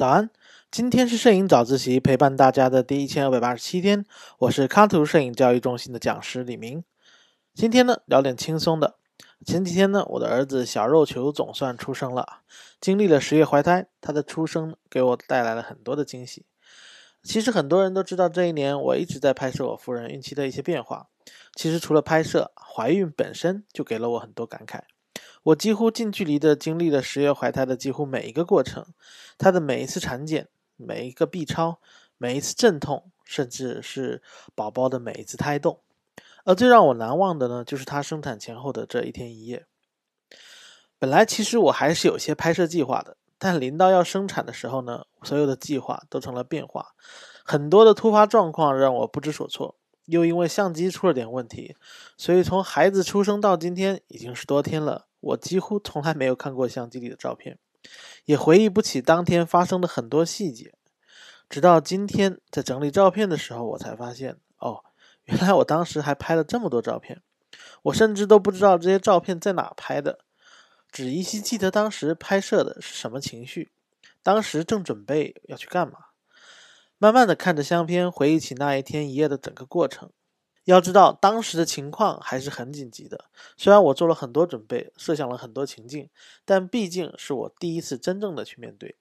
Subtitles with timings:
[0.00, 0.30] 早安，
[0.70, 4.06] 今天是摄影早自习陪伴大家的第一千二百八十七天，
[4.38, 6.82] 我是康图摄影教育中心的讲师李明。
[7.52, 8.94] 今天呢，聊点轻松的。
[9.44, 12.38] 前几天呢，我的儿子小肉球总算出生了，
[12.80, 16.46] 经历了十月怀胎，他的出生给我带来了很多的惊喜。
[17.22, 21.08] 其实很多人都知道，这一年我一直在拍摄我夫人孕期的一些变化。
[21.54, 24.80] 其实除了拍摄，怀孕本身就给了我很多感慨。
[25.42, 28.86] 我几乎近距离的经历了十月怀胎的几乎每一个过程，
[29.38, 31.80] 她的每一次产检、每一个 B 超、
[32.18, 34.22] 每一次阵痛，甚至是
[34.54, 35.80] 宝宝的每一次胎动。
[36.44, 39.66] 而最让我难忘的呢，就是她生产前后的这一天一夜。
[40.98, 46.94] 本来其实我还是有些拍摄计划的，但临到要生产的时候呢，所有的计划都成了变化，
[47.44, 49.76] 很多的突发状况让我不知所措。
[50.04, 51.76] 又因为相机出了点问题，
[52.16, 55.06] 所以从孩子出生到今天已经十多天了。
[55.20, 57.58] 我几乎从来没有看过相机里的照片，
[58.24, 60.74] 也回忆不起当天发生的很多细节。
[61.48, 64.84] 直到今天在整理照片的时候，我才发现，哦，
[65.24, 67.22] 原来我当时还拍了这么多照片。
[67.82, 70.20] 我甚至都不知道这些照片在哪拍的，
[70.92, 73.72] 只依稀记得当时拍摄的是什么情绪，
[74.22, 75.98] 当时正准备要去干嘛。
[76.98, 80.12] 慢慢的看着相片，回忆起那一天一夜的整个过程。
[80.70, 83.26] 要知道，当时的情况还是很紧急的。
[83.56, 86.08] 虽然我做了很多准备，设想了很多情境，
[86.44, 88.96] 但毕竟是我第一次真正的去面对。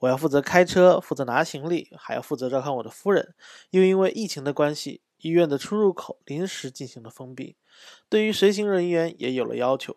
[0.00, 3.34] 我要负责开车，负责拿行李，还要负责照看我的夫人。
[3.70, 7.56] 又因为疫情的关系，医院的出入口临时进行了封闭，
[8.08, 9.96] 对于随行人员也有了要求，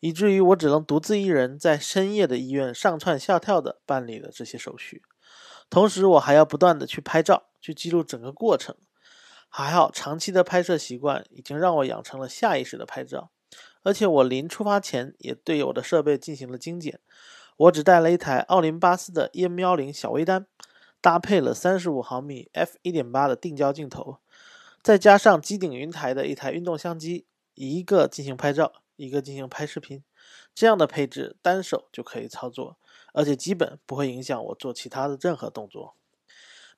[0.00, 5.02] 以至于我只能独自一人在深夜的医院上蹿下跳的办理了这些手续。
[5.70, 8.76] 同时，我还要不断的去拍照，去记录整个过程。
[9.54, 13.30] 还好，长期的拍摄习惯已经让我养成了下意识的拍照，
[13.82, 17.00] 而且我临出发前也对我的设备进行了精简。
[17.58, 20.46] 我只带了一台奥林巴斯的 EM10 小微单，
[21.02, 24.20] 搭配了三十五毫米 f1.8 的定焦镜头，
[24.82, 30.02] 再加上机顶云台的一台运动相机，一个进行拍照，一个进行拍视频。
[30.54, 32.78] 这样的配置单手就可以操作，
[33.12, 35.96] 而且基本不会影响我做其他的任何动作。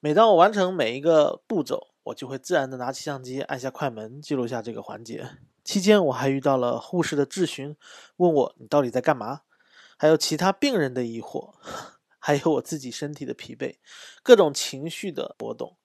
[0.00, 5.38] 每当我完成每一个步骤，我就会自然的拿起相机，按下快门，记录下这个环节。
[5.64, 7.76] 期间，我还遇到了护士的质询，
[8.16, 9.40] 问我你到底在干嘛？
[9.96, 11.54] 还有其他病人的疑惑，
[12.18, 13.76] 还有我自己身体的疲惫，
[14.22, 15.76] 各种情绪的波动。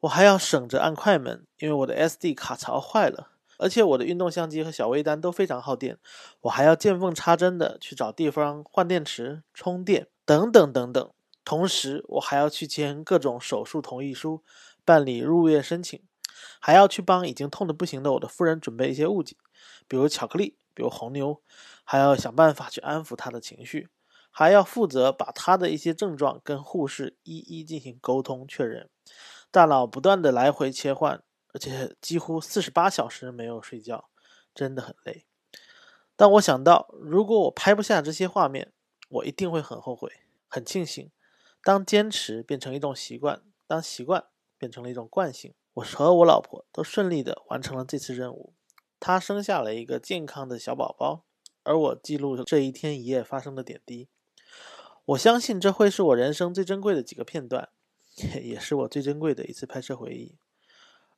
[0.00, 5.98] 我还要省着按快门，因为我的 SD 卡槽坏了，而且我的运动相机和小微单都非常耗电。
[6.42, 11.10] 我还要见缝插针的去找地方换电池、充电等等等等。
[11.48, 14.44] 同时，我还要去签各种手术同意书。
[14.84, 16.02] 办理入院申请，
[16.60, 19.34] 还要去帮已经痛得不行的我的夫人准备一些物件，
[19.86, 21.40] 比如巧克力，比如红牛，
[21.84, 23.88] 还要想办法去安抚她的情绪，
[24.30, 28.90] 还要负责把她的一些症状跟护士一一进行沟通确认，
[29.50, 31.22] 大脑不断的来回切换，
[31.54, 34.10] 而且几乎四十八小时没有睡觉，
[34.54, 35.24] 真的很累。
[36.14, 38.70] 但我想到如果我拍不下这些画面，
[39.08, 40.12] 我一定会很后悔。
[40.50, 41.10] 很庆幸，
[41.62, 44.26] 当坚持变成一种习惯，当习惯。
[44.60, 45.54] 变成了一种惯性。
[45.74, 48.54] 我和我老婆都顺利的完成了这次任务。
[48.98, 51.24] 她生下了一个健康的小宝宝，
[51.62, 54.08] 而我记录这一天一夜发生的点滴。
[55.04, 57.68] 我相信这会是我人生最珍贵的几个片段，
[58.42, 60.36] 也是我最珍贵的一次拍摄回忆。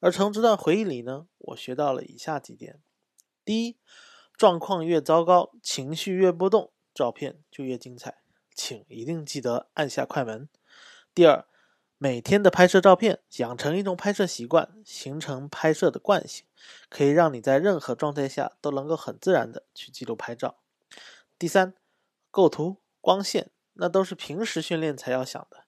[0.00, 2.82] 而从这段回忆里呢，我学到了以下几点：
[3.42, 3.78] 第一，
[4.36, 8.19] 状况越糟糕，情绪越波动，照片就越精彩，
[8.54, 10.48] 请一定记得按下快门。
[11.14, 11.46] 第二。
[12.02, 16.46] 每天的拍摄照片，养成一种拍摄习惯，形成拍摄的惯性，
[16.88, 20.60] 可以让你在任何状态下都能够很自然的去记录拍照。
[21.38, 21.74] 第三，
[22.30, 25.64] 构图、光线，那都是平时训练才要想的，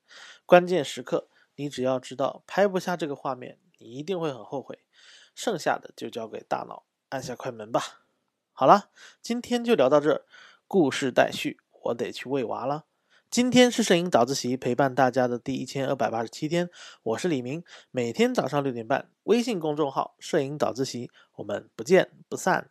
[0.46, 4.86] 关键时刻你只要知道拍不下这个画面，你一定会很后悔，
[5.34, 8.06] 剩下的就交给大脑，按下快门吧。
[8.54, 8.88] 好了，
[9.20, 10.24] 今天就聊到这儿，
[10.66, 12.84] 故事待续，我得去喂娃了。
[13.30, 16.68] 今天是摄影早自习陪伴大家的第一千二百八十七天，
[17.02, 22.68] 我是李明，每天早上六点半，微信公众号“摄影早自习”，我们不见不散。